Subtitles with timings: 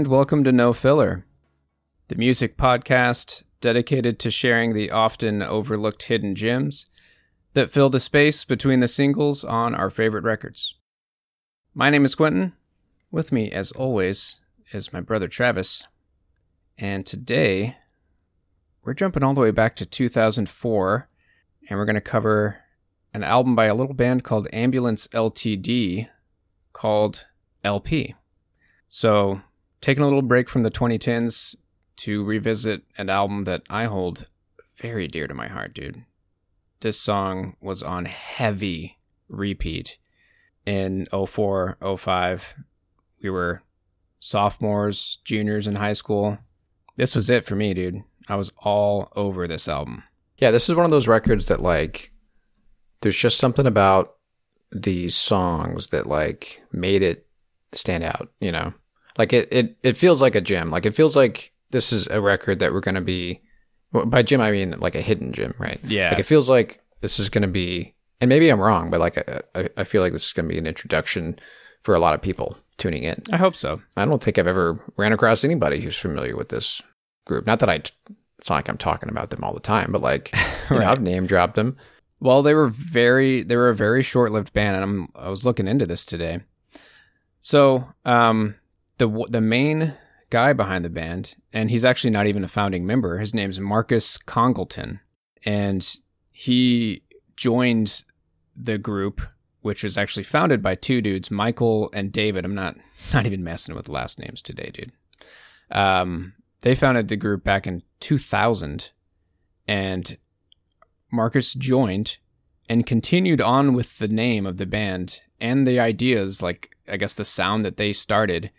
[0.00, 1.26] And welcome to No Filler,
[2.08, 6.86] the music podcast dedicated to sharing the often overlooked hidden gems
[7.52, 10.74] that fill the space between the singles on our favorite records.
[11.74, 12.54] My name is Quentin.
[13.10, 14.38] With me, as always,
[14.72, 15.86] is my brother Travis.
[16.78, 17.76] And today,
[18.82, 21.10] we're jumping all the way back to 2004,
[21.68, 22.60] and we're going to cover
[23.12, 26.08] an album by a little band called Ambulance LTD
[26.72, 27.26] called
[27.62, 28.14] LP.
[28.88, 29.42] So,
[29.80, 31.56] taking a little break from the 2010s
[31.96, 34.26] to revisit an album that I hold
[34.76, 36.04] very dear to my heart, dude.
[36.80, 38.98] This song was on heavy
[39.28, 39.98] repeat
[40.64, 42.54] in 04, 05.
[43.22, 43.62] We were
[44.18, 46.38] sophomores, juniors in high school.
[46.96, 48.02] This was it for me, dude.
[48.28, 50.04] I was all over this album.
[50.38, 52.12] Yeah, this is one of those records that like
[53.00, 54.16] there's just something about
[54.72, 57.26] these songs that like made it
[57.72, 58.72] stand out, you know.
[59.18, 60.70] Like it it it feels like a gem.
[60.70, 63.40] Like it feels like this is a record that we're going to be
[63.92, 65.80] well, by gem I mean like a hidden gem, right?
[65.84, 66.10] Yeah.
[66.10, 69.18] Like it feels like this is going to be and maybe I'm wrong, but like
[69.54, 71.38] I, I, feel like this is going to be an introduction
[71.80, 73.22] for a lot of people tuning in.
[73.32, 73.80] I hope so.
[73.96, 76.82] I don't think I've ever ran across anybody who's familiar with this
[77.24, 77.46] group.
[77.46, 80.34] Not that I, it's not like I'm talking about them all the time, but like,
[80.70, 81.76] you know, I've name dropped them.
[82.20, 85.66] Well, they were very they were a very short-lived band, and I'm I was looking
[85.66, 86.40] into this today.
[87.40, 88.56] So, um,
[89.00, 89.94] the the main
[90.28, 93.18] guy behind the band, and he's actually not even a founding member.
[93.18, 95.00] His name's Marcus Congleton,
[95.44, 95.96] and
[96.30, 97.02] he
[97.34, 98.04] joined
[98.54, 99.22] the group,
[99.62, 102.44] which was actually founded by two dudes, Michael and David.
[102.44, 102.76] I'm not
[103.12, 104.92] not even messing with last names today, dude.
[105.70, 108.90] Um, they founded the group back in 2000,
[109.66, 110.18] and
[111.10, 112.18] Marcus joined
[112.68, 117.14] and continued on with the name of the band and the ideas, like I guess
[117.14, 118.50] the sound that they started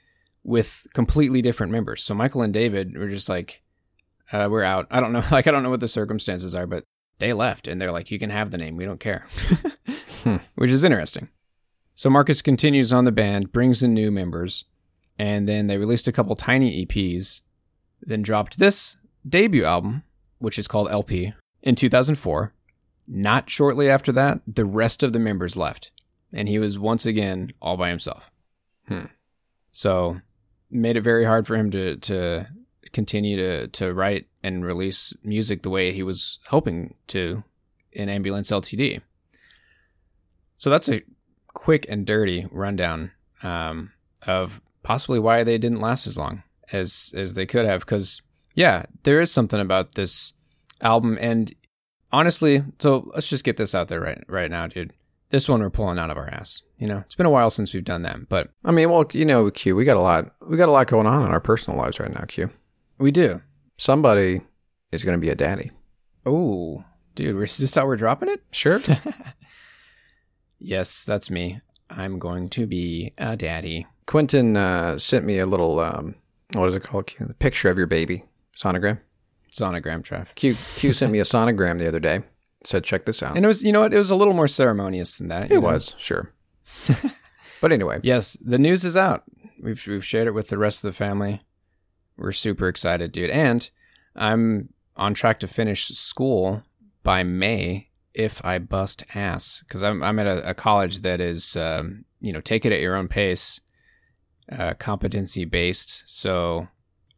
[0.43, 2.03] with completely different members.
[2.03, 3.61] So Michael and David were just like,
[4.31, 6.85] uh, "We're out." I don't know, like I don't know what the circumstances are, but
[7.19, 8.77] they left and they're like, "You can have the name.
[8.77, 9.27] We don't care,"
[10.55, 11.29] which is interesting.
[11.95, 14.65] So Marcus continues on the band, brings in new members,
[15.19, 17.41] and then they released a couple tiny EPs,
[18.01, 18.97] then dropped this
[19.27, 20.03] debut album,
[20.39, 22.53] which is called LP, in 2004.
[23.07, 25.91] Not shortly after that, the rest of the members left,
[26.33, 28.31] and he was once again all by himself.
[28.87, 29.05] Hmm.
[29.71, 30.21] So,
[30.71, 32.47] made it very hard for him to to
[32.93, 37.43] continue to to write and release music the way he was hoping to
[37.91, 39.01] in Ambulance LTD.
[40.57, 41.01] So that's a
[41.53, 43.11] quick and dirty rundown
[43.43, 43.91] um,
[44.25, 47.81] of possibly why they didn't last as long as as they could have.
[47.81, 48.21] Because
[48.55, 50.33] yeah, there is something about this
[50.81, 51.53] album, and
[52.11, 54.93] honestly, so let's just get this out there right right now, dude.
[55.29, 56.61] This one we're pulling out of our ass.
[56.77, 59.25] You know, it's been a while since we've done that, but I mean, well, you
[59.25, 61.79] know, Q, we got a lot, we got a lot going on in our personal
[61.79, 62.25] lives right now.
[62.27, 62.49] Q,
[62.97, 63.41] we do.
[63.77, 64.41] somebody
[64.91, 65.71] is going to be a daddy.
[66.25, 66.83] Oh,
[67.15, 68.43] dude, is this how we're dropping it?
[68.51, 68.79] Sure.
[70.63, 71.59] Yes, that's me.
[71.89, 73.87] I'm going to be a daddy.
[74.05, 76.13] Quentin uh, sent me a little, um,
[76.53, 77.07] what is it called?
[77.07, 77.25] Q?
[77.25, 78.25] The picture of your baby
[78.55, 78.99] sonogram.
[79.51, 80.35] Sonogram traffic.
[80.35, 82.21] Q Q sent me a sonogram the other day.
[82.63, 83.35] Said, check this out.
[83.35, 83.91] And it was, you know what?
[83.93, 85.51] It was a little more ceremonious than that.
[85.51, 86.29] it was sure.
[87.61, 89.23] but anyway, Yes, the news is out.
[89.61, 91.41] We've we've shared it with the rest of the family.
[92.17, 93.29] We're super excited, dude.
[93.29, 93.69] And
[94.15, 96.63] I'm on track to finish school
[97.03, 101.55] by May if I bust ass because I'm I'm at a, a college that is
[101.55, 103.61] um, you know take it at your own pace,
[104.51, 106.03] uh, competency based.
[106.07, 106.67] So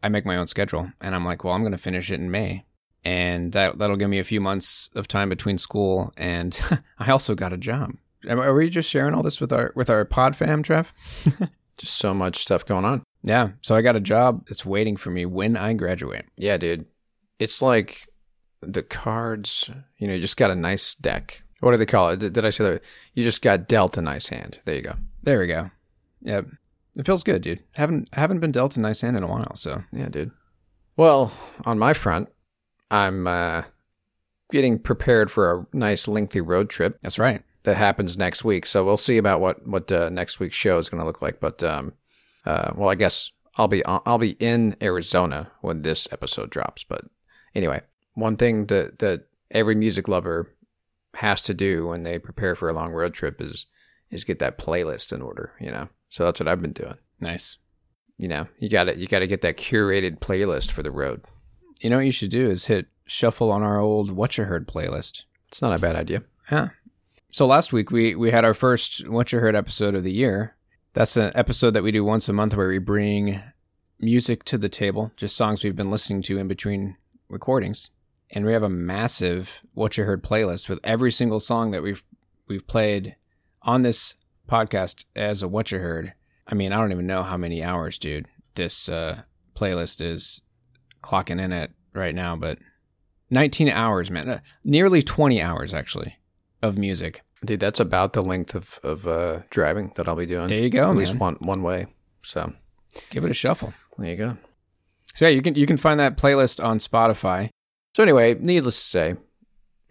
[0.01, 2.30] I make my own schedule, and I'm like, well, I'm going to finish it in
[2.30, 2.66] May,
[3.04, 6.60] and that that'll give me a few months of time between school, and
[7.00, 7.92] I also got a job.
[8.30, 10.94] Are we just sharing all this with our with our pod fam, Trev?
[11.78, 13.04] just so much stuff going on.
[13.24, 13.50] Yeah.
[13.62, 16.25] So I got a job that's waiting for me when I graduate.
[16.38, 16.86] Yeah, dude.
[17.40, 18.08] It's like
[18.62, 21.44] the cards, you know, you just got a nice deck.
[21.60, 22.20] What do they call it?
[22.20, 22.81] Did, did I say that?
[23.14, 24.60] You just got dealt a nice hand.
[24.66, 24.96] There you go.
[25.24, 25.72] There we go.
[26.22, 26.48] Yep.
[26.98, 27.64] It feels good, dude.
[27.72, 30.31] Haven't haven't been dealt a nice hand in a while, so Yeah, dude.
[30.96, 31.31] Well,
[31.66, 32.30] on my front,
[32.92, 33.64] I'm uh,
[34.52, 37.42] getting prepared for a nice lengthy road trip that's right.
[37.63, 38.65] That happens next week.
[38.65, 41.39] So we'll see about what what uh, next week's show is going to look like.
[41.39, 41.94] But um,
[42.45, 46.83] uh, well, I guess I'll be I'll be in Arizona when this episode drops.
[46.83, 47.06] But
[47.56, 47.81] anyway,
[48.13, 50.50] one thing that that every music lover
[51.15, 53.65] has to do when they prepare for a long road trip is
[54.12, 55.54] is get that playlist in order.
[55.60, 56.98] You know, so that's what I've been doing.
[57.19, 57.57] Nice.
[58.18, 61.24] You know, you got to you got to get that curated playlist for the road.
[61.81, 64.68] You know what you should do is hit shuffle on our old What You Heard
[64.68, 65.24] playlist.
[65.48, 66.24] It's not a bad idea.
[66.51, 66.69] Yeah.
[67.33, 70.56] So last week we we had our first What You Heard episode of the year.
[70.94, 73.41] That's an episode that we do once a month where we bring
[74.00, 76.95] music to the table, just songs we've been listening to in between
[77.30, 77.89] recordings.
[78.30, 82.03] And we have a massive What You Heard playlist with every single song that we've
[82.47, 83.15] we've played
[83.63, 84.13] on this
[84.47, 86.13] podcast as a What You Heard.
[86.45, 89.24] I mean, I don't even know how many hours, dude, this uh,
[89.56, 90.41] playlist is
[91.01, 92.59] clocking in at right now, but
[93.31, 94.29] 19 hours, man.
[94.29, 96.19] Uh, nearly 20 hours, actually,
[96.63, 97.21] of music.
[97.45, 100.48] Dude, that's about the length of of uh, driving that I'll be doing.
[100.48, 101.86] There you go, At least one one way.
[102.24, 102.51] So
[103.12, 103.74] Give it a shuffle.
[103.98, 104.38] there you go.
[105.13, 107.50] So yeah, you can you can find that playlist on Spotify.
[107.95, 109.15] So anyway, needless to say,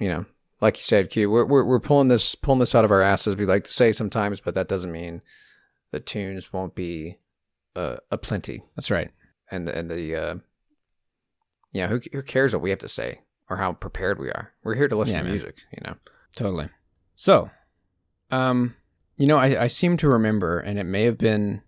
[0.00, 0.24] you know,
[0.60, 3.36] like you said, Q, we're we're, we're pulling this pulling this out of our asses.
[3.36, 5.20] We like to say sometimes, but that doesn't mean
[5.92, 7.19] the tunes won't be
[7.76, 8.62] uh, a plenty.
[8.76, 9.10] That's right.
[9.50, 10.34] And the, and the uh,
[11.72, 13.20] yeah, who who cares what we have to say
[13.50, 14.52] or how prepared we are?
[14.64, 15.32] We're here to listen Yeah, to man.
[15.34, 15.56] music.
[15.72, 15.96] You know.
[16.37, 16.69] Totally.
[17.17, 17.50] So,
[18.31, 18.75] um,
[19.17, 21.62] you know, I, I seem to remember, and it may have been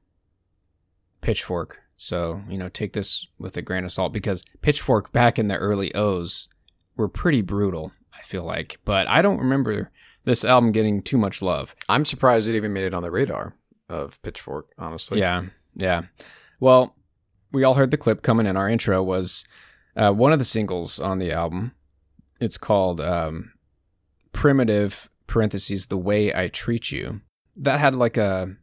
[1.21, 1.81] Pitchfork.
[1.97, 5.57] So, you know, take this with a grain of salt because Pitchfork back in the
[5.57, 6.49] early O's
[6.97, 8.79] were pretty brutal, I feel like.
[8.85, 9.91] But I don't remember
[10.25, 11.77] this album getting too much love.
[11.89, 13.55] I'm surprised it even made it on the radar
[13.89, 14.73] of Pitchfork.
[14.79, 15.21] Honestly.
[15.21, 15.45] Yeah,
[15.77, 16.03] yeah.
[16.59, 16.97] Well,
[17.53, 18.57] we all heard the clip coming in.
[18.57, 19.45] Our intro was
[19.97, 21.73] uh, one of the singles on the album.
[22.41, 23.53] It's called um,
[24.35, 27.23] "Primitive." Parentheses the way I treat you.
[27.57, 28.55] That had like a,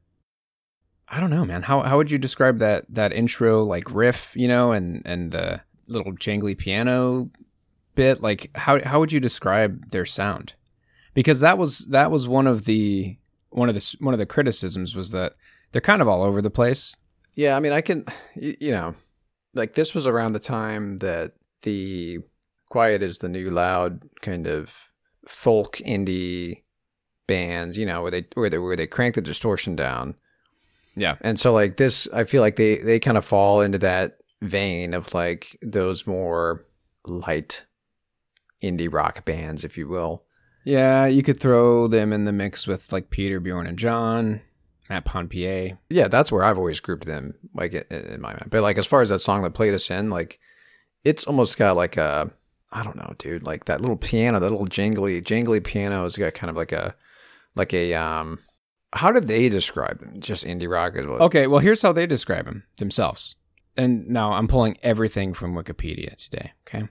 [1.10, 1.64] I don't know, man.
[1.64, 4.32] How how would you describe that that intro like riff?
[4.36, 7.32] You know, and and the little jangly piano
[7.96, 8.22] bit.
[8.22, 10.54] Like how how would you describe their sound?
[11.16, 13.18] Because that was that was one of the
[13.50, 15.34] one of the one of the criticisms was that
[15.72, 16.96] they're kind of all over the place.
[17.36, 18.96] Yeah, I mean, I can, you know,
[19.54, 22.20] like this was around the time that the
[22.70, 24.91] Quiet is the New Loud kind of
[25.28, 26.64] folk indie
[27.28, 30.16] bands, you know, where they where they where they crank the distortion down,
[30.96, 31.16] Yeah.
[31.22, 34.94] and so like this, I feel like they they kind of fall into that vein
[34.94, 36.66] of like those more
[37.06, 37.66] light
[38.64, 40.24] indie rock bands, if you will.
[40.64, 44.42] Yeah, you could throw them in the mix with like Peter, Bjorn, and John,
[44.90, 45.76] Matt Pond PA.
[45.90, 48.50] Yeah, that's where I've always grouped them, like in, in my mind.
[48.52, 50.40] But like as far as that song that played us in, like
[51.04, 52.32] it's almost got like a,
[52.72, 56.34] I don't know, dude, like that little piano, that little jingly, jingly piano has got
[56.34, 56.96] kind of like a,
[57.56, 58.40] like a, um,
[58.94, 60.20] how did they describe them?
[60.20, 61.22] Just indie rock as well.
[61.24, 63.36] Okay, well, here's how they describe him themselves.
[63.78, 66.54] and now I'm pulling everything from Wikipedia today.
[66.68, 66.84] Okay.
[66.86, 66.90] It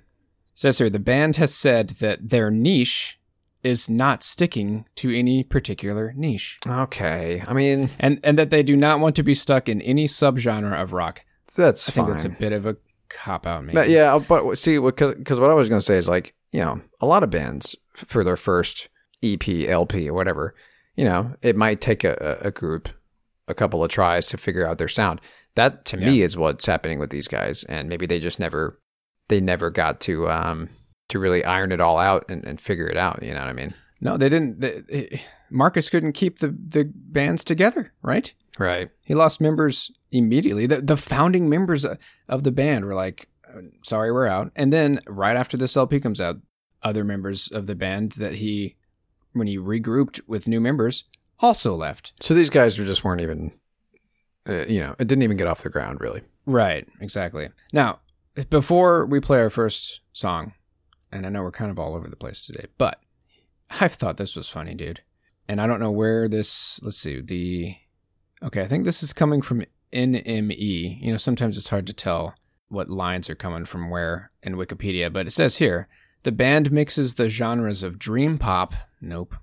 [0.54, 3.18] says here the band has said that their niche
[3.62, 7.42] is not sticking to any particular niche, Okay.
[7.46, 10.80] I mean, and and that they do not want to be stuck in any subgenre
[10.80, 11.22] of rock.
[11.54, 12.12] that's I think fine.
[12.12, 12.76] that's a bit of a
[13.10, 13.74] cop out, maybe.
[13.74, 16.80] But yeah, but see, because what I was going to say is like, you know,
[17.00, 18.88] a lot of bands for their first
[19.22, 20.54] EP, LP, or whatever,
[20.96, 22.88] you know, it might take a, a a group
[23.48, 25.20] a couple of tries to figure out their sound.
[25.56, 28.78] That to me is what's happening with these guys, and maybe they just never,
[29.28, 30.68] they never got to um
[31.08, 33.22] to really iron it all out and, and figure it out.
[33.22, 33.74] You know what I mean?
[34.00, 34.60] No, they didn't.
[34.60, 38.32] They, they- Marcus couldn't keep the the bands together, right?
[38.58, 38.90] Right.
[39.06, 40.66] He lost members immediately.
[40.66, 41.84] The, the founding members
[42.28, 44.52] of the band were like, "Uh, sorry, we're out.
[44.56, 46.38] And then right after this LP comes out,
[46.82, 48.76] other members of the band that he,
[49.32, 51.04] when he regrouped with new members,
[51.40, 52.12] also left.
[52.20, 53.52] So these guys were just weren't even,
[54.48, 56.22] uh, you know, it didn't even get off the ground really.
[56.46, 57.50] Right, exactly.
[57.72, 58.00] Now,
[58.48, 60.54] before we play our first song,
[61.12, 63.00] and I know we're kind of all over the place today, but
[63.80, 65.00] I've thought this was funny, dude.
[65.48, 67.76] And I don't know where this, let's see, the,
[68.42, 71.02] okay, I think this is coming from NME.
[71.02, 72.34] You know, sometimes it's hard to tell
[72.68, 75.88] what lines are coming from where in Wikipedia, but it says here
[76.22, 79.34] the band mixes the genres of dream pop, nope,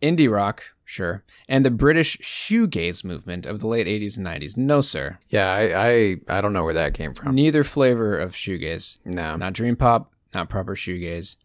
[0.00, 4.80] indie rock, sure, and the British shoegaze movement of the late 80s and 90s, no,
[4.80, 5.18] sir.
[5.28, 7.34] Yeah, I I, I don't know where that came from.
[7.34, 8.98] Neither flavor of shoegaze.
[9.04, 9.36] No.
[9.36, 11.36] Not dream pop, not proper shoegaze.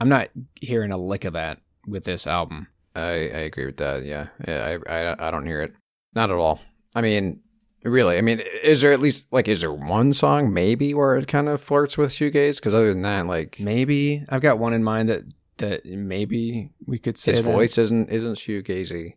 [0.00, 0.28] I'm not
[0.60, 2.68] hearing a lick of that with this album.
[2.94, 4.04] I, I agree with that.
[4.04, 4.78] Yeah, yeah.
[4.88, 5.72] I, I I don't hear it.
[6.14, 6.60] Not at all.
[6.94, 7.40] I mean,
[7.84, 8.18] really.
[8.18, 11.48] I mean, is there at least like is there one song maybe where it kind
[11.48, 12.56] of flirts with shoegaze?
[12.56, 15.22] Because other than that, like Maybe I've got one in mind that
[15.58, 17.50] that maybe we could say his that.
[17.50, 19.14] voice isn't isn't shoegazy.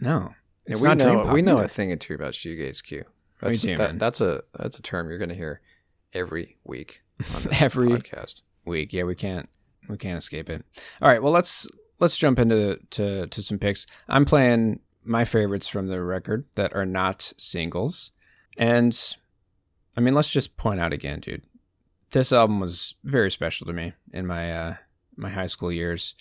[0.00, 0.34] No,
[0.66, 1.64] it's we not know we know either.
[1.64, 2.82] a thing or two about shoegaze.
[2.82, 3.04] Q.
[3.40, 5.60] That's do, that, that's a that's a term you're going to hear
[6.12, 7.00] every week
[7.34, 8.42] on this Every- podcast.
[8.64, 8.92] week.
[8.92, 9.48] Yeah, we can't
[9.88, 10.64] we can't escape it.
[11.02, 11.66] All right, well let's
[12.00, 13.86] let's jump into to to some picks.
[14.08, 18.12] I'm playing my favorites from the record that are not singles.
[18.56, 18.98] And
[19.96, 21.44] I mean, let's just point out again, dude.
[22.10, 24.74] This album was very special to me in my uh
[25.16, 26.14] my high school years.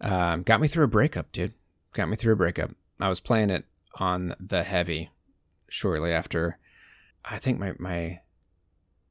[0.00, 1.54] Um, got me through a breakup, dude.
[1.92, 2.70] Got me through a breakup.
[3.00, 3.64] I was playing it
[3.96, 5.10] on the heavy
[5.68, 6.58] shortly after
[7.24, 8.20] I think my my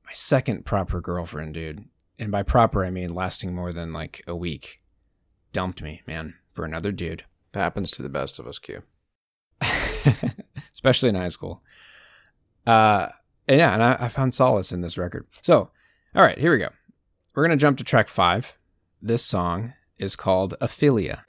[0.05, 1.85] my second proper girlfriend, dude.
[2.17, 4.81] And by proper I mean lasting more than like a week.
[5.51, 7.23] Dumped me, man, for another dude.
[7.53, 8.59] That happens to the best of us.
[8.59, 8.83] Q.
[10.73, 11.63] Especially in high school.
[12.65, 13.09] Uh
[13.47, 15.25] and yeah, and I, I found solace in this record.
[15.41, 15.71] So,
[16.15, 16.69] all right, here we go.
[17.35, 18.57] We're gonna jump to track five.
[19.01, 21.25] This song is called Ophelia.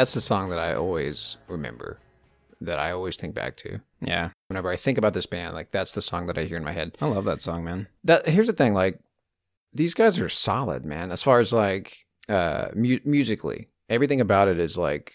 [0.00, 1.98] That's the song that I always remember,
[2.62, 3.80] that I always think back to.
[4.00, 6.64] Yeah, Whenever I think about this band, like that's the song that I hear in
[6.64, 6.96] my head.
[7.02, 7.86] I love that song, man.
[8.04, 8.98] That here's the thing, like
[9.74, 11.10] these guys are solid, man.
[11.12, 15.12] As far as like uh mu- musically, everything about it is like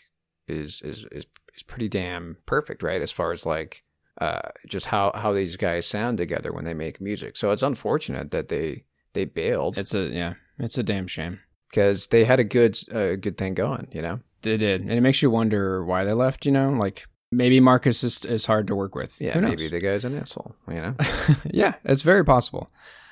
[0.47, 1.25] is is is
[1.55, 3.01] is pretty damn perfect, right?
[3.01, 3.83] As far as like
[4.21, 7.37] uh just how how these guys sound together when they make music.
[7.37, 11.39] So it's unfortunate that they they bailed It's a yeah, it's a damn shame.
[11.69, 14.19] because they had a good uh, good thing going, you know.
[14.45, 16.45] They did, and it makes you wonder why they left.
[16.45, 19.19] You know, like maybe Marcus is is hard to work with.
[19.19, 20.95] Yeah, maybe the guy's an asshole, you know.
[21.51, 22.69] yeah, it's very possible.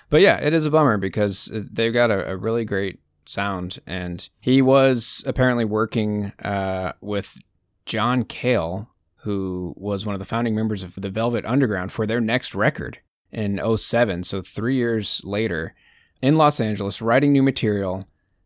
[0.09, 4.29] But yeah, it is a bummer because they've got a, a really great sound, and
[4.39, 7.39] he was apparently working uh, with
[7.87, 8.89] John Cale,
[9.23, 12.99] who was one of the founding members of the Velvet Underground, for their next record
[13.31, 14.23] in 07.
[14.23, 15.73] So three years later,
[16.21, 18.03] in Los Angeles, writing new material,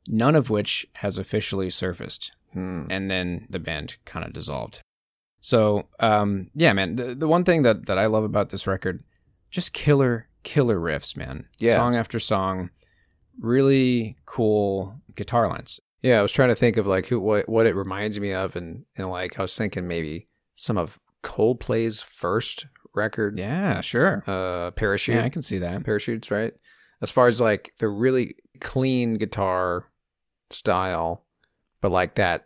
[0.07, 2.85] none of which has officially surfaced Hmm.
[2.89, 4.81] and then the band kind of dissolved.
[5.41, 9.03] So, um, yeah, man, the, the one thing that, that I love about this record,
[9.51, 11.47] just killer, killer riffs, man.
[11.59, 11.75] Yeah.
[11.77, 12.69] Song after song,
[13.39, 15.79] really cool guitar lines.
[16.01, 18.55] Yeah, I was trying to think of like who what what it reminds me of,
[18.55, 24.23] and and like I was thinking maybe some of Coldplay's first record, Yeah, sure.
[24.27, 25.83] uh, Parachute, Yeah, I can see that.
[25.83, 26.53] parachutes, right?
[27.01, 29.85] As far as like the really clean guitar
[30.49, 31.25] style,
[31.81, 32.45] but like that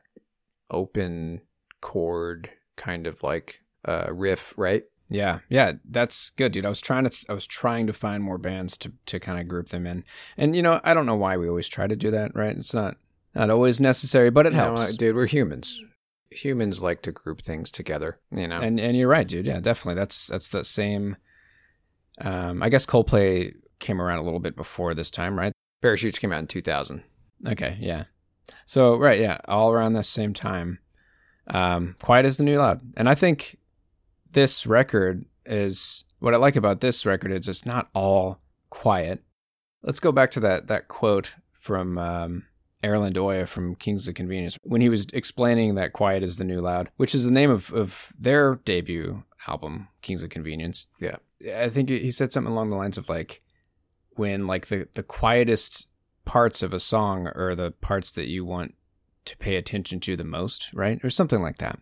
[0.69, 1.41] open
[1.81, 4.83] chord kind of like uh, riff, right?
[5.09, 6.65] Yeah, yeah, that's good, dude.
[6.65, 9.39] I was trying to, th- I was trying to find more bands to to kind
[9.41, 10.05] of group them in,
[10.37, 12.55] and you know, I don't know why we always try to do that, right?
[12.55, 12.95] It's not
[13.35, 14.95] not always necessary, but it You know, helps.
[14.95, 15.15] dude.
[15.15, 15.81] We're humans.
[16.29, 18.55] Humans like to group things together, you know.
[18.55, 19.45] And and you're right, dude.
[19.45, 19.99] Yeah, definitely.
[19.99, 21.17] That's that's the same.
[22.21, 25.51] Um, I guess Coldplay came around a little bit before this time, right?
[25.81, 27.03] Parachutes came out in 2000.
[27.47, 28.05] Okay, yeah.
[28.65, 30.79] So right, yeah, all around the same time.
[31.47, 33.57] Um, Quiet is the New Loud, and I think
[34.31, 39.23] this record is what I like about this record is it's not all quiet.
[39.83, 42.45] Let's go back to that that quote from um,
[42.83, 46.61] Erlend Øye from Kings of Convenience when he was explaining that Quiet is the New
[46.61, 50.87] Loud, which is the name of, of their debut album, Kings of Convenience.
[50.99, 51.17] Yeah.
[51.55, 53.41] I think he said something along the lines of like
[54.11, 55.87] when like the, the quietest
[56.25, 58.75] parts of a song are the parts that you want
[59.25, 60.99] to pay attention to the most, right?
[61.03, 61.79] Or something like that.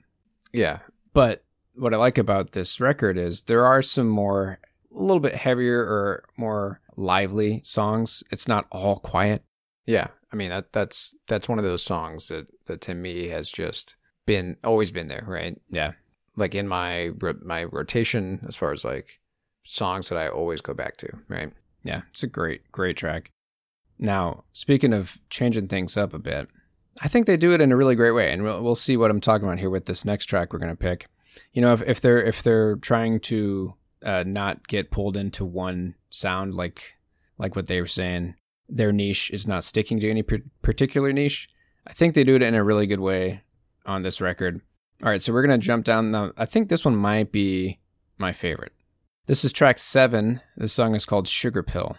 [0.52, 0.80] Yeah,
[1.13, 1.43] But
[1.75, 4.60] what I like about this record is there are some more,
[4.93, 8.23] a little bit heavier or more lively songs.
[8.32, 9.43] It's not all quiet.
[9.86, 13.49] Yeah, I mean that that's that's one of those songs that that to me has
[13.49, 15.60] just been always been there, right?
[15.69, 15.93] Yeah.
[16.36, 19.19] Like in my my rotation as far as like
[19.63, 21.52] songs that I always go back to, right?
[21.84, 23.32] Yeah, it's a great, great track.
[23.99, 26.47] Now, speaking of changing things up a bit,
[27.01, 29.12] I think they do it in a really great way, and we'll we'll see what
[29.12, 31.07] I'm talking about here with this next track we're gonna pick.
[31.53, 35.95] You know, if, if they're if they're trying to uh, not get pulled into one
[36.09, 36.95] sound, like
[37.38, 38.35] like what they were saying,
[38.67, 41.49] their niche is not sticking to any par- particular niche.
[41.85, 43.43] I think they do it in a really good way
[43.85, 44.62] on this record.
[45.03, 46.12] All right, so we're gonna jump down.
[46.12, 47.79] Now, I think this one might be
[48.17, 48.73] my favorite.
[49.25, 50.41] This is track seven.
[50.57, 51.97] This song is called Sugar Pill.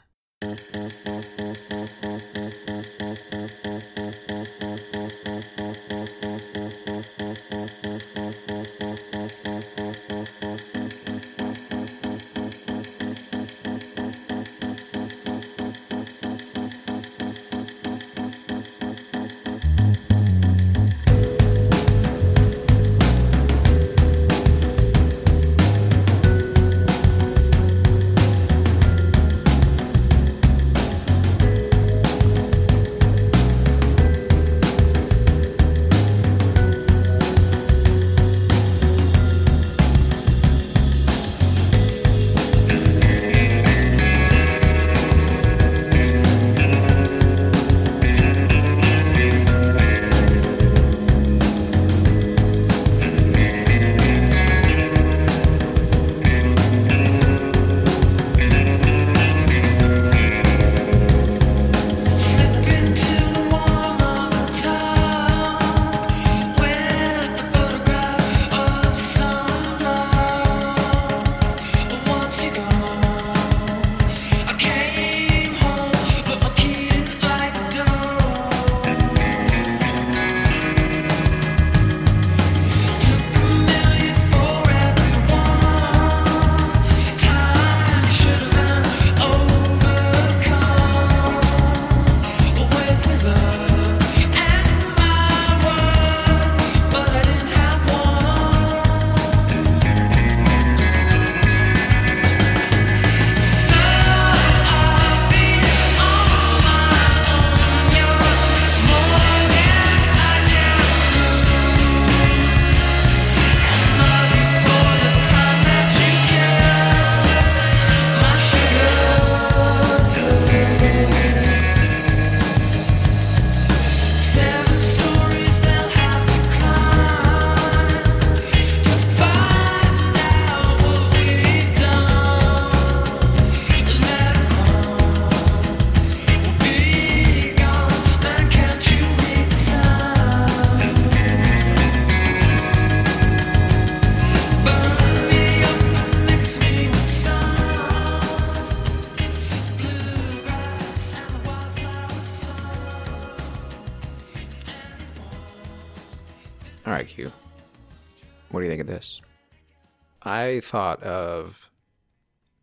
[160.41, 161.71] I thought of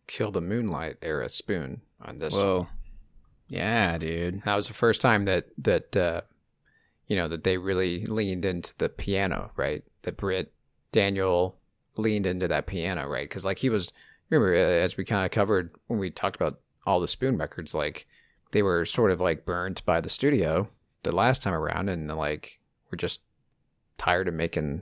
[0.07, 2.33] Kill the Moonlight era Spoon on this.
[2.33, 2.67] Whoa.
[3.47, 4.41] Yeah, dude.
[4.43, 6.21] That was the first time that that uh,
[7.07, 9.83] you know that they really leaned into the piano, right?
[10.01, 10.51] That Brit
[10.91, 11.57] Daniel
[11.97, 13.27] leaned into that piano, right?
[13.27, 13.91] Because like he was,
[14.29, 17.73] remember uh, as we kind of covered when we talked about all the Spoon records,
[17.73, 18.07] like
[18.51, 20.67] they were sort of like burned by the studio
[21.03, 22.59] the last time around, and like
[22.91, 23.21] we're just
[23.97, 24.81] tired of making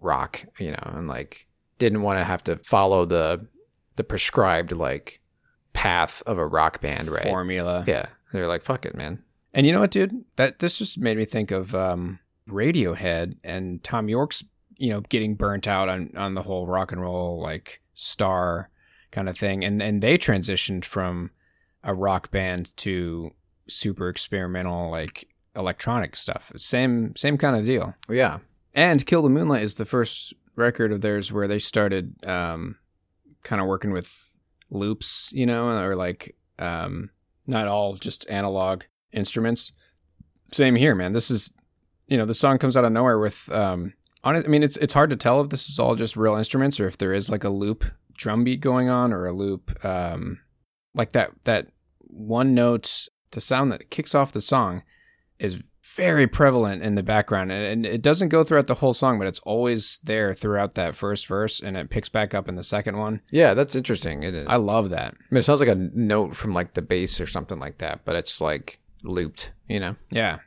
[0.00, 1.46] rock, you know, and like
[1.78, 3.46] didn't want to have to follow the
[3.96, 5.20] the prescribed like
[5.72, 7.22] path of a rock band, right?
[7.24, 7.84] Formula.
[7.86, 9.22] Yeah, they're like, fuck it, man.
[9.54, 10.24] And you know what, dude?
[10.36, 14.44] That this just made me think of um, Radiohead and Thom Yorke's,
[14.76, 18.70] you know, getting burnt out on on the whole rock and roll like star
[19.10, 21.30] kind of thing, and and they transitioned from
[21.84, 23.32] a rock band to
[23.68, 26.52] super experimental like electronic stuff.
[26.56, 27.94] Same same kind of deal.
[28.08, 28.38] Yeah,
[28.74, 32.76] And Kill the Moonlight is the first record of theirs where they started um,
[33.42, 34.36] kind of working with
[34.70, 37.10] loops, you know, or like um,
[37.46, 39.72] not all just analog instruments.
[40.52, 41.12] Same here, man.
[41.12, 41.52] This is,
[42.06, 43.50] you know, the song comes out of nowhere with.
[43.50, 46.36] Um, honest, I mean, it's it's hard to tell if this is all just real
[46.36, 47.84] instruments or if there is like a loop
[48.14, 50.40] drum beat going on or a loop, um,
[50.94, 51.68] like that that
[52.00, 54.82] one note, the sound that kicks off the song
[55.38, 55.62] is
[55.94, 59.40] very prevalent in the background and, it doesn't go throughout the whole song but it's
[59.40, 63.20] always there throughout that first verse and it picks back up in the second one.
[63.30, 64.22] Yeah, that's interesting.
[64.22, 65.14] It, i love that.
[65.14, 68.04] I mean, it sounds like a note from like the bass or something like that,
[68.04, 69.96] but it's like looped, you know?
[70.10, 70.38] yeah.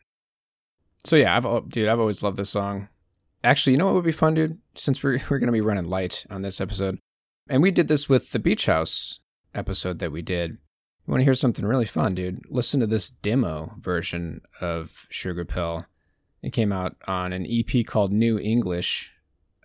[1.05, 2.89] So yeah i've al- dude i've always loved this song.
[3.43, 4.57] Actually you know what would be fun dude?
[4.75, 6.99] Since we're, we're gonna be running light on this episode
[7.47, 9.19] and we did this with the beach house
[9.53, 10.57] episode that we did
[11.05, 12.41] you want to hear something really fun dude?
[12.49, 15.85] Listen to this demo version of sugar pill.
[16.41, 19.11] It came out on an ep called new english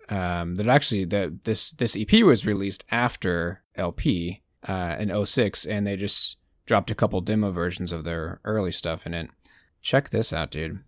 [0.09, 5.85] um, that actually that this this ep was released after lp uh, in 06 and
[5.85, 9.29] they just dropped a couple demo versions of their early stuff in it.
[9.81, 10.81] Check this out dude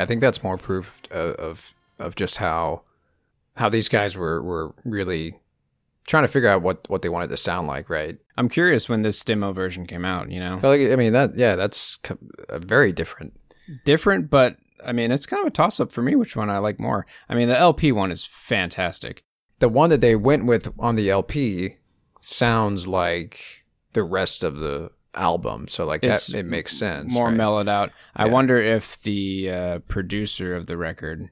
[0.00, 2.82] I think that's more proof of of, of just how
[3.56, 5.34] how these guys were were really
[6.06, 8.18] trying to figure out what what they wanted to sound like, right?
[8.36, 11.56] i'm curious when this demo version came out you know Like, I mean, that yeah,
[11.56, 11.98] that's
[12.48, 13.34] a very different.
[13.84, 16.56] different but i mean it's kind of a toss up for me which one i
[16.56, 19.22] like more i mean the lp one is fantastic
[19.58, 21.76] The one that they went with on the LP
[22.20, 27.12] sounds like the rest of the album, so like It's that it makes sense.
[27.12, 27.36] more right?
[27.36, 27.90] mellowed out.
[28.14, 31.30] I wonder if the uh, producer of the record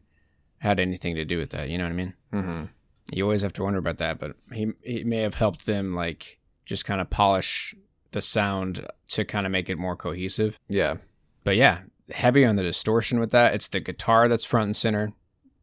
[0.59, 1.69] had anything to do with that.
[1.69, 2.15] You know what i mean?
[2.33, 2.65] Hmm
[3.11, 6.39] you always have to wonder about that but he he may have helped them like
[6.67, 7.75] just kind of polish
[8.11, 10.59] the sound to kind of make it more cohesive.
[10.69, 10.97] Yeah,
[11.45, 13.55] but yeah heavy on the distortion with that.
[13.55, 15.13] It's the guitar that's front and center.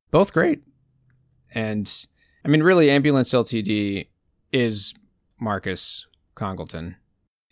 [0.09, 0.61] Both great.
[1.53, 1.91] And
[2.43, 4.07] i mean really ambulance ltd
[4.51, 4.93] is
[5.39, 6.95] marcus congleton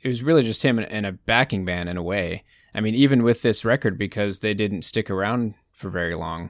[0.04, 3.24] it was really just him and a backing band in a way i mean even
[3.24, 6.50] with this record because they didn't stick around for very long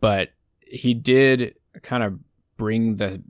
[0.00, 2.18] but he did kind of
[2.56, 3.22] bring the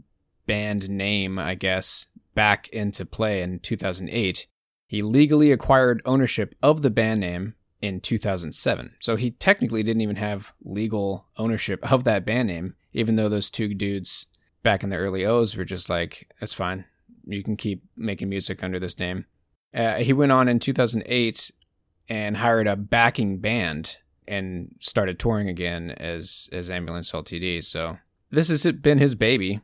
[0.46, 4.46] band name i guess back into play in 2008
[4.87, 8.96] he legally acquired ownership of the band name in 2007.
[9.00, 13.50] So he technically didn't even have legal ownership of that band name, even though those
[13.50, 14.26] two dudes
[14.62, 16.85] back in the early O's were just like, that's fine.
[17.24, 19.26] You can keep making music under this name.
[19.72, 21.50] Uh, he went on in 2008
[22.09, 27.62] and hired a backing band and started touring again as as Ambulance LTD.
[27.64, 27.98] So
[28.30, 29.61] this has been his baby,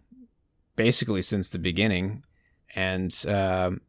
[0.74, 2.24] basically since the beginning.
[2.74, 3.80] And um,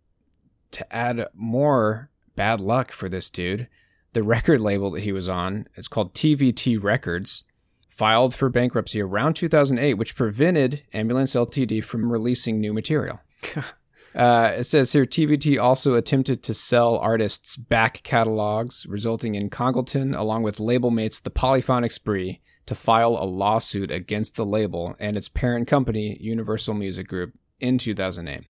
[0.72, 3.68] to add more bad luck for this dude,
[4.14, 7.44] the record label that he was on, it's called TVT Records,
[7.90, 13.20] filed for bankruptcy around 2008, which prevented Ambulance LTD from releasing new material.
[14.18, 20.16] Uh, it says here TVT also attempted to sell artists back catalogs, resulting in Congleton,
[20.16, 25.16] along with label mates The Polyphonic Spree, to file a lawsuit against the label and
[25.16, 28.48] its parent company, Universal Music Group, in 2008.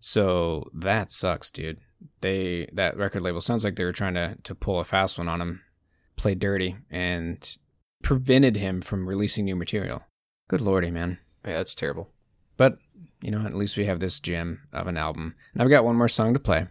[0.00, 1.78] So that sucks, dude.
[2.20, 5.28] They that record label sounds like they were trying to to pull a fast one
[5.28, 5.62] on him,
[6.16, 7.56] play dirty, and
[8.02, 10.04] prevented him from releasing new material.
[10.48, 11.18] Good lordy, man.
[11.44, 12.10] Yeah, that's terrible.
[12.60, 12.76] But
[13.22, 15.34] you know, at least we have this gem of an album.
[15.54, 16.66] And I've got one more song to play.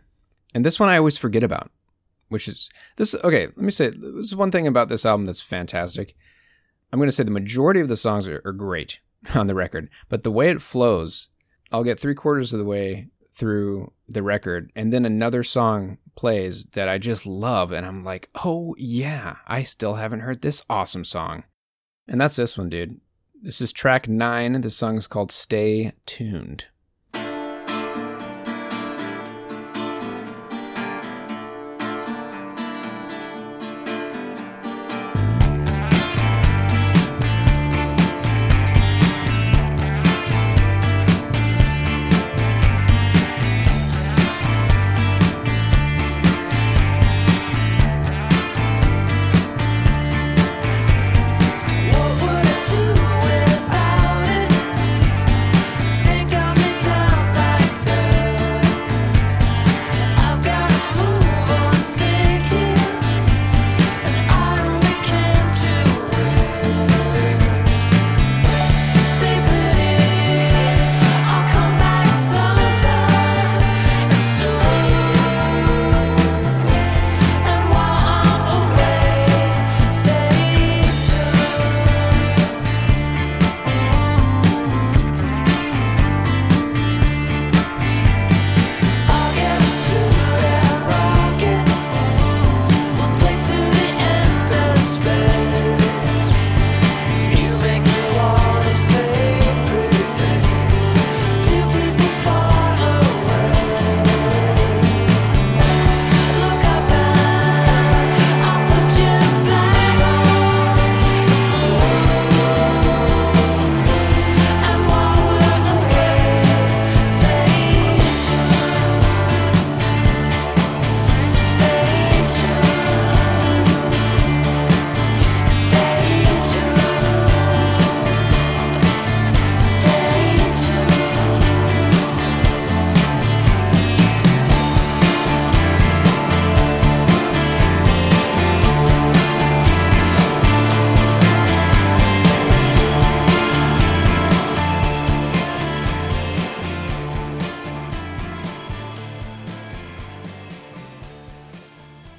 [0.53, 1.71] And this one I always forget about,
[2.27, 3.15] which is this.
[3.15, 6.15] Okay, let me say this is one thing about this album that's fantastic.
[6.93, 8.99] I'm going to say the majority of the songs are, are great
[9.33, 11.29] on the record, but the way it flows,
[11.71, 16.65] I'll get three quarters of the way through the record, and then another song plays
[16.73, 21.03] that I just love, and I'm like, oh yeah, I still haven't heard this awesome
[21.03, 21.45] song.
[22.07, 23.01] And that's this one, dude.
[23.41, 24.59] This is track nine.
[24.59, 26.65] The song is called Stay Tuned.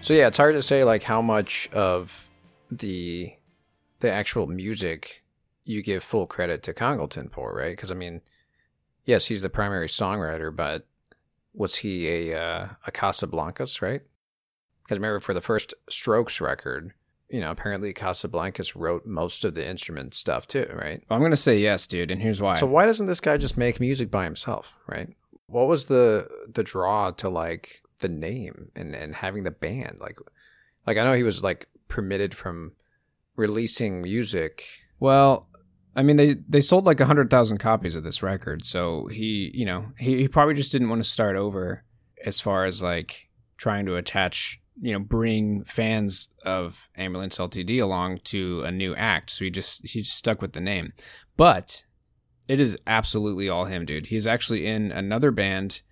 [0.02, 2.28] So yeah, it's hard to say like how much of
[2.70, 3.32] the
[4.00, 5.22] the actual music
[5.64, 7.76] you give full credit to Congleton for, right?
[7.76, 8.22] Because I mean,
[9.04, 10.86] yes, he's the primary songwriter, but
[11.54, 14.02] was he a uh, a Casablancas, right?
[14.82, 16.92] Because remember, for the first Strokes record,
[17.28, 21.02] you know, apparently Casablancas wrote most of the instrument stuff too, right?
[21.10, 22.56] I'm going to say yes, dude, and here's why.
[22.56, 25.10] So why doesn't this guy just make music by himself, right?
[25.46, 30.18] What was the the draw to like the name and and having the band like
[30.86, 32.72] like I know he was like permitted from
[33.36, 34.64] releasing music.
[34.98, 35.48] Well,
[35.96, 39.66] I mean, they they sold like hundred thousand copies of this record, so he, you
[39.66, 41.84] know, he, he probably just didn't want to start over
[42.24, 48.20] as far as like trying to attach, you know, bring fans of Ambulance LTD along
[48.24, 49.30] to a new act.
[49.30, 50.92] So he just he just stuck with the name,
[51.36, 51.84] but
[52.46, 54.06] it is absolutely all him, dude.
[54.06, 55.82] He's actually in another band.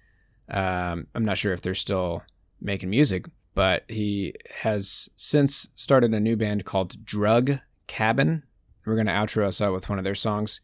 [0.50, 2.22] Um, I'm not sure if they're still
[2.60, 8.44] making music, but he has since started a new band called Drug Cabin.
[8.86, 10.60] We're gonna outro us out with one of their songs,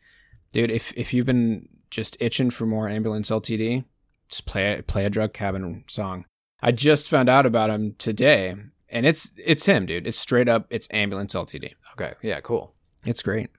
[0.53, 0.71] dude.
[0.71, 3.85] If if you've been just itching for more Ambulance LTD,
[4.29, 6.25] just play play a Drug Cabin song.
[6.63, 8.55] I just found out about him today,
[8.89, 10.07] and it's it's him, dude.
[10.07, 11.75] It's straight up, it's Ambulance LTD.
[11.93, 12.75] Okay, yeah, cool.
[13.05, 13.51] It's great.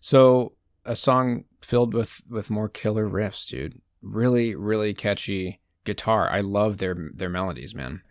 [0.00, 3.80] So a song filled with with more killer riffs, dude.
[4.02, 6.28] Really, really catchy guitar.
[6.28, 8.02] I love their their melodies, man.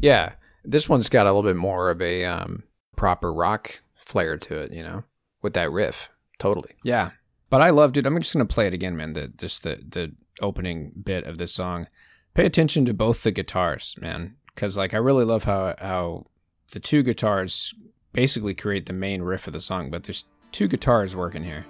[0.00, 0.32] Yeah,
[0.64, 2.64] this one's got a little bit more of a um,
[2.96, 5.04] proper rock flair to it, you know,
[5.42, 6.08] with that riff.
[6.38, 6.72] Totally.
[6.82, 7.10] Yeah,
[7.50, 8.06] but I love, dude.
[8.06, 9.12] I'm just gonna play it again, man.
[9.12, 11.86] The just the the opening bit of this song.
[12.34, 16.26] Pay attention to both the guitars, man, because like I really love how how
[16.72, 17.74] the two guitars
[18.12, 21.64] basically create the main riff of the song, but there's two guitars working here.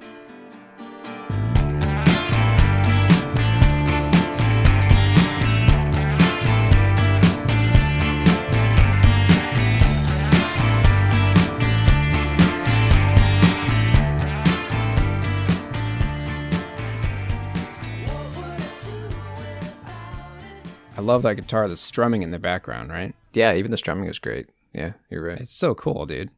[21.05, 23.15] Love that guitar, the strumming in the background, right?
[23.33, 24.49] Yeah, even the strumming is great.
[24.73, 25.41] Yeah, you're right.
[25.41, 26.31] It's so cool, dude.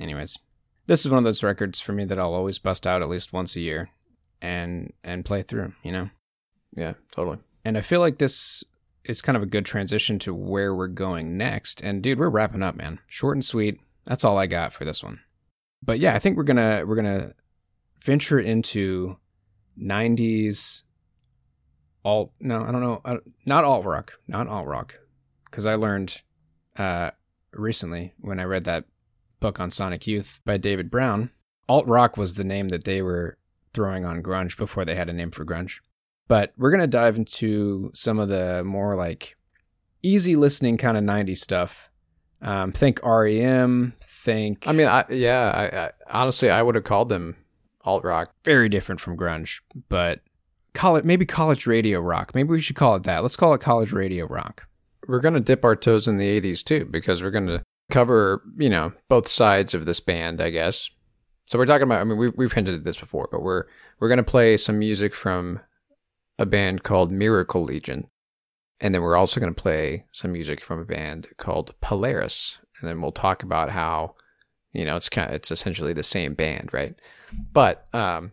[0.00, 0.38] Anyways,
[0.86, 3.32] this is one of those records for me that I'll always bust out at least
[3.32, 3.90] once a year
[4.40, 6.10] and and play through, you know.
[6.74, 7.38] Yeah, totally.
[7.64, 8.64] And I feel like this
[9.04, 11.80] is kind of a good transition to where we're going next.
[11.80, 13.00] And dude, we're wrapping up, man.
[13.06, 13.80] Short and sweet.
[14.04, 15.20] That's all I got for this one.
[15.82, 17.34] But yeah, I think we're gonna we're gonna
[18.00, 19.16] venture into
[19.80, 20.82] '90s
[22.04, 22.32] alt.
[22.40, 23.00] No, I don't know.
[23.04, 24.14] I, not alt rock.
[24.26, 24.94] Not alt rock.
[25.44, 26.22] Because I learned
[26.76, 27.10] uh,
[27.52, 28.84] recently when I read that
[29.40, 31.30] book on Sonic Youth by David Browne,
[31.68, 33.38] alt rock was the name that they were
[33.74, 35.80] throwing on grunge before they had a name for grunge.
[36.28, 39.36] But we're gonna dive into some of the more like
[40.02, 41.90] easy listening kind of '90s stuff.
[42.40, 43.94] Um, think REM.
[44.00, 44.66] Think.
[44.66, 45.90] I mean, I yeah, I, I
[46.22, 47.36] honestly I would have called them
[47.84, 48.32] alt rock.
[48.44, 50.20] very different from grunge, but
[50.74, 52.34] call it maybe college radio rock.
[52.34, 53.22] Maybe we should call it that.
[53.22, 54.66] Let's call it college radio rock.
[55.06, 58.92] We're gonna dip our toes in the '80s too because we're gonna cover you know
[59.08, 60.90] both sides of this band, I guess.
[61.46, 62.00] So we're talking about.
[62.00, 63.64] I mean, we've we've hinted at this before, but we're
[64.00, 65.60] we're gonna play some music from
[66.38, 68.08] a band called Miracle Legion,
[68.80, 73.00] and then we're also gonna play some music from a band called Polaris, and then
[73.00, 74.14] we'll talk about how
[74.72, 76.94] you know it's kind of it's essentially the same band, right?
[77.52, 78.32] But um,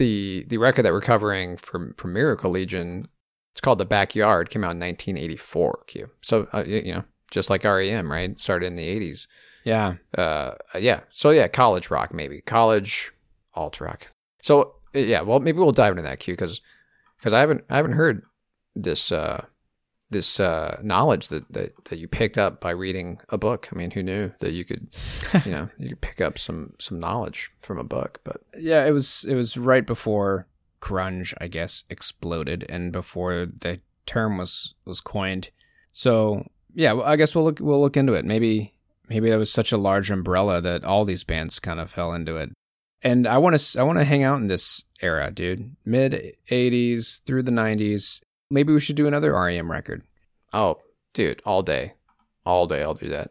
[0.00, 3.06] the the record that we're covering from from Miracle Legion,
[3.52, 4.50] it's called The Backyard.
[4.50, 5.84] Came out in 1984.
[5.86, 6.10] Q.
[6.22, 8.38] So uh, you know, just like REM, right?
[8.40, 9.28] Started in the 80s.
[9.62, 11.00] Yeah, Uh, yeah.
[11.10, 13.12] So yeah, college rock maybe college
[13.54, 14.08] alt rock.
[14.42, 16.62] So yeah, well maybe we'll dive into that Q because
[17.18, 18.22] because I haven't I haven't heard
[18.74, 19.44] this uh
[20.10, 23.68] this uh knowledge that, that that you picked up by reading a book.
[23.72, 24.88] I mean, who knew that you could
[25.44, 28.20] you know you could pick up some some knowledge from a book?
[28.24, 28.84] But yeah.
[28.86, 30.46] It was it was right before
[30.80, 35.50] grunge, I guess, exploded, and before the term was was coined.
[35.92, 38.24] So yeah, I guess we'll look we'll look into it.
[38.24, 38.74] Maybe
[39.08, 42.36] maybe that was such a large umbrella that all these bands kind of fell into
[42.36, 42.50] it.
[43.02, 45.76] And I want to I want to hang out in this era, dude.
[45.84, 48.20] Mid '80s through the '90s.
[48.50, 50.02] Maybe we should do another REM record.
[50.52, 50.78] oh,
[51.12, 51.92] dude, all day,
[52.44, 53.30] all day, I'll do that.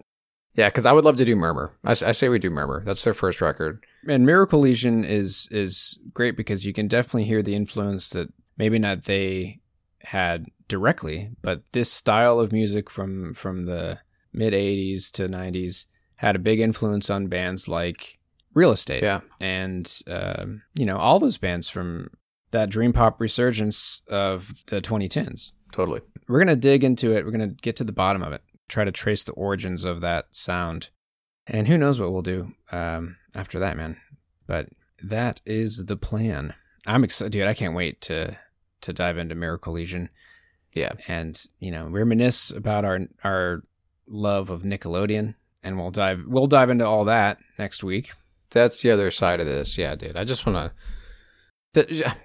[0.55, 1.71] Yeah, because I would love to do Murmur.
[1.85, 2.83] I say we do Murmur.
[2.85, 3.85] That's their first record.
[4.07, 8.79] and Miracle Legion is is great because you can definitely hear the influence that maybe
[8.79, 9.59] not they
[10.01, 13.99] had directly, but this style of music from from the
[14.33, 18.19] mid '80s to '90s had a big influence on bands like
[18.53, 19.21] Real Estate, Yeah.
[19.39, 22.09] and um, you know all those bands from
[22.51, 25.51] that dream pop resurgence of the 2010s.
[25.71, 26.01] Totally.
[26.27, 27.25] We're gonna dig into it.
[27.25, 28.41] We're gonna get to the bottom of it.
[28.67, 30.89] Try to trace the origins of that sound,
[31.47, 33.97] and who knows what we'll do um, after that, man.
[34.47, 34.69] But
[35.03, 36.53] that is the plan.
[36.85, 37.47] I'm excited, dude.
[37.47, 38.37] I can't wait to
[38.81, 40.09] to dive into Miracle Legion
[40.73, 40.93] Yeah.
[41.07, 43.63] and you know reminisce about our our
[44.07, 48.11] love of Nickelodeon, and we'll dive we'll dive into all that next week.
[48.51, 49.77] That's the other side of this.
[49.77, 50.17] Yeah, dude.
[50.17, 50.75] I just want to.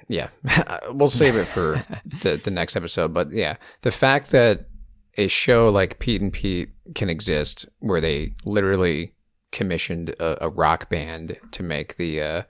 [0.08, 0.28] Yeah,
[0.90, 1.84] we'll save it for
[2.22, 3.12] the the next episode.
[3.12, 4.68] But yeah, the fact that
[5.16, 9.14] a show like Pete and Pete can exist, where they literally
[9.52, 12.42] commissioned a, a rock band to make the uh,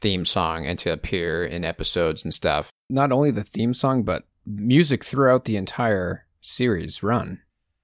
[0.00, 2.70] theme song and to appear in episodes and stuff.
[2.88, 7.40] Not only the theme song, but music throughout the entire series run.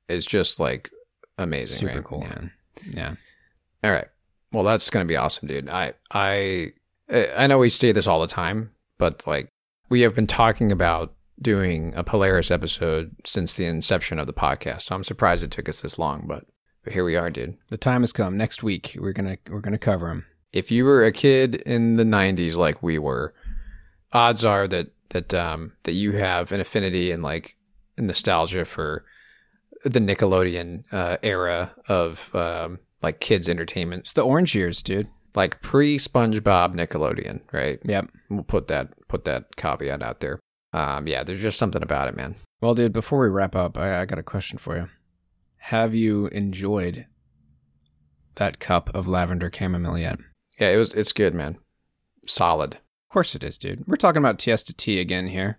[0.08, 0.90] is just like
[1.38, 1.88] amazing.
[1.88, 2.04] Super right?
[2.04, 2.48] cool, Yeah.
[2.90, 3.14] Yeah.
[3.84, 4.08] All right.
[4.52, 5.70] Well, that's gonna be awesome, dude.
[5.70, 6.72] I I
[7.08, 9.48] I know we say this all the time, but like
[9.88, 14.82] we have been talking about doing a Polaris episode since the inception of the podcast.
[14.82, 16.44] So I'm surprised it took us this long, but
[16.82, 17.56] but here we are, dude.
[17.68, 18.36] The time has come.
[18.36, 20.24] Next week we're gonna we're gonna cover them.
[20.52, 23.34] If you were a kid in the '90s like we were,
[24.12, 27.56] odds are that that um that you have an affinity and like
[27.98, 29.04] nostalgia for
[29.84, 34.02] the Nickelodeon uh, era of um like kids entertainment.
[34.02, 35.08] It's the orange years, dude.
[35.36, 37.78] Like pre SpongeBob Nickelodeon, right?
[37.84, 38.10] Yep.
[38.30, 40.40] We'll put that put that caveat out there.
[40.72, 42.36] Um, yeah, there's just something about it, man.
[42.60, 44.88] Well, dude, before we wrap up, I, I got a question for you.
[45.58, 47.06] Have you enjoyed
[48.36, 50.18] that cup of lavender chamomile yet?
[50.58, 51.58] Yeah, it was it's good, man.
[52.26, 52.74] Solid.
[52.74, 53.84] Of course it is, dude.
[53.86, 55.58] We're talking about Tiesta tea again here.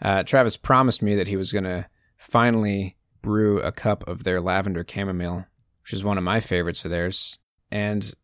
[0.00, 4.40] Uh, Travis promised me that he was going to finally brew a cup of their
[4.40, 5.46] lavender chamomile,
[5.82, 7.38] which is one of my favorites of theirs.
[7.70, 8.14] And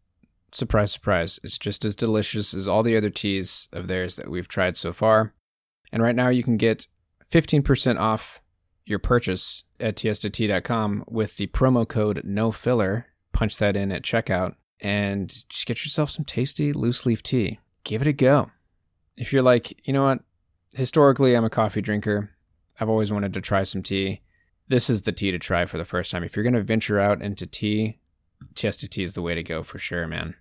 [0.56, 4.48] surprise, surprise, it's just as delicious as all the other teas of theirs that we've
[4.48, 5.34] tried so far.
[5.92, 6.86] And right now you can get
[7.30, 8.40] 15% off
[8.86, 13.06] your purchase at tiestatea.com with the promo code no filler.
[13.32, 17.58] Punch that in at checkout and just get yourself some tasty loose leaf tea.
[17.84, 18.50] Give it a go.
[19.16, 20.20] If you're like, you know what?
[20.74, 22.30] Historically, I'm a coffee drinker.
[22.80, 24.22] I've always wanted to try some tea.
[24.68, 26.24] This is the tea to try for the first time.
[26.24, 27.98] If you're going to venture out into tea,
[28.54, 30.34] Tiesta tea is the way to go for sure, man.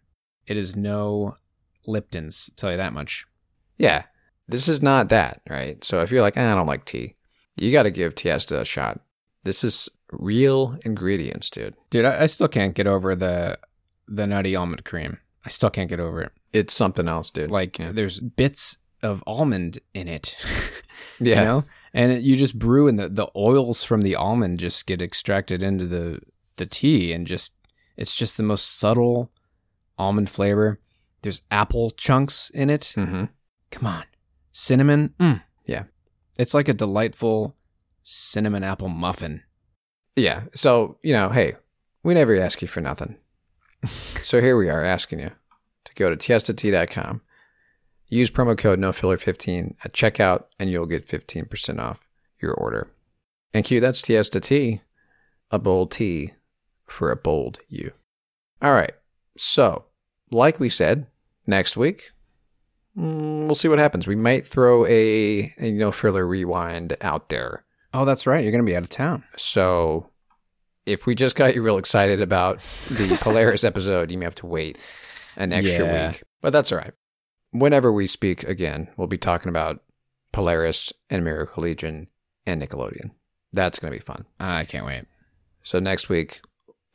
[0.48, 1.38] It is no
[1.86, 3.26] Lipton's, tell you that much.
[3.78, 4.04] Yeah,
[4.48, 5.84] this is not that, right?
[5.84, 7.16] So if you're like, eh, I don't like tea,
[7.56, 9.00] you got to give Tiesta a shot.
[9.44, 11.76] This is real ingredients, dude.
[11.90, 13.58] Dude, I, I still can't get over the
[14.08, 15.18] the nutty almond cream.
[15.46, 16.32] I still can't get over it.
[16.52, 17.52] It's something else, dude.
[17.52, 17.92] Like Yeah.
[17.92, 20.38] there's bits of almond in it.
[21.20, 21.64] yeah, You know?
[21.94, 25.62] And it, you just brew and the, the oils from the almond just get extracted
[25.64, 26.20] into the
[26.58, 27.54] the tea and just
[27.98, 29.30] it's just the most subtle
[29.98, 30.80] almond flavor.
[31.22, 32.92] There's apple chunks in it.
[32.96, 33.26] hmm
[33.72, 34.04] Come on.
[34.52, 35.14] Cinnamon.
[35.20, 35.42] Mm.
[35.66, 35.84] Yeah.
[36.38, 37.56] It's like a delightful
[38.04, 39.44] cinnamon apple muffin.
[40.16, 40.44] yeah.
[40.54, 41.56] So you know, hey,
[42.04, 43.16] we never ask you for nothing.
[44.22, 45.32] so here we are asking you
[45.86, 47.22] to go to tiestatea.com,
[48.08, 52.08] use promo code NoFiller15 at checkout, and you'll get 15% off
[52.42, 52.90] your order.
[53.54, 54.82] And Q, that's Tiesta Tea,
[55.52, 56.34] a bold tea
[56.88, 57.92] for a bold you.
[58.62, 58.94] All right.
[59.38, 59.86] So,
[60.32, 61.08] like we said,
[61.48, 62.12] next week,
[62.98, 64.08] mm, we'll see what happens.
[64.08, 67.64] We might throw a, a no filler rewind out there.
[67.94, 68.44] Oh, that's right.
[68.44, 69.24] You're going to be out of town.
[69.38, 70.10] So,
[70.86, 72.60] if we just got you real excited about
[72.90, 74.78] the Polaris episode, you may have to wait
[75.38, 76.10] an extra Yeah.
[76.10, 76.24] week.
[76.42, 76.94] But that's all right.
[77.52, 79.82] Whenever we speak again, we'll be talking about
[80.32, 82.08] Polaris and Miracle Legion
[82.46, 83.12] and Nickelodeon.
[83.54, 84.26] That's going to be fun.
[84.40, 85.06] I can't wait.
[85.62, 86.42] So next week,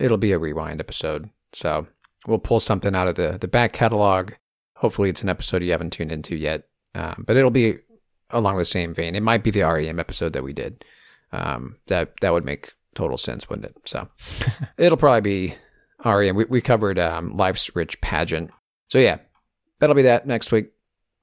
[0.00, 1.30] it'll be a rewind episode.
[1.54, 1.86] So
[2.28, 4.32] we'll pull something out of the, the back catalog.
[4.74, 7.78] Hopefully, it's an episode you haven't tuned into yet, um, but it'll be
[8.30, 9.16] along the same vein.
[9.16, 10.84] It might be the REM episode that we did.
[11.32, 13.76] Um, that that would make total sense, wouldn't it?
[13.86, 14.08] So
[14.78, 15.54] it'll probably be
[16.04, 16.36] REM.
[16.36, 18.50] We, we covered um, Life's Rich Pageant.
[18.88, 19.18] So yeah,
[19.78, 20.70] that'll be that next week,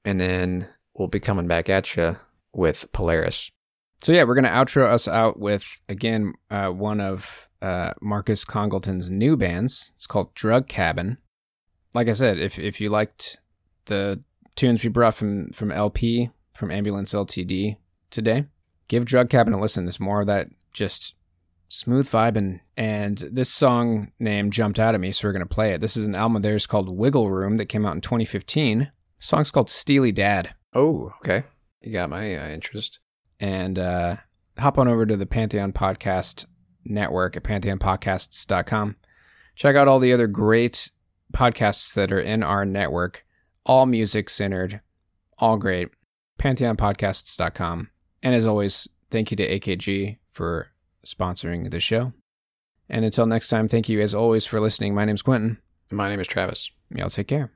[0.04, 2.16] and then we'll be coming back at you
[2.52, 3.50] with Polaris.
[4.02, 9.10] So yeah, we're gonna outro us out with again uh, one of uh, Marcus Congleton's
[9.10, 9.92] new bands.
[9.96, 11.18] It's called Drug Cabin.
[11.94, 13.38] Like I said, if if you liked
[13.86, 14.20] the
[14.54, 17.76] tunes we brought from from LP from Ambulance LTD
[18.10, 18.44] today,
[18.88, 19.84] give Drug Cabin a listen.
[19.84, 21.14] There's more of that just
[21.68, 22.60] smooth vibing.
[22.76, 25.80] And this song name jumped out at me, so we're gonna play it.
[25.80, 28.78] This is an album of theirs called Wiggle Room that came out in 2015.
[28.78, 28.88] The
[29.18, 30.54] song's called Steely Dad.
[30.74, 31.44] Oh, okay.
[31.80, 33.00] You got my uh, interest.
[33.40, 34.16] and uh,
[34.58, 36.44] hop on over to the Pantheon Podcast
[36.90, 38.96] Network at pantheonpodcasts.com.
[39.54, 40.90] Check out all the other great
[41.32, 43.24] podcasts that are in our network,
[43.64, 44.80] all music centered,
[45.38, 45.88] all great.
[46.38, 47.90] Pantheonpodcasts.com.
[48.22, 50.68] And as always, thank you to AKG for
[51.04, 52.12] sponsoring the show.
[52.88, 54.94] And until next time, thank you as always for listening.
[54.94, 55.58] My name's Quentin.
[55.90, 56.70] My name is Travis.
[56.94, 57.55] Y'all take care.